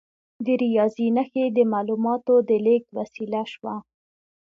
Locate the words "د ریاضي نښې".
0.45-1.45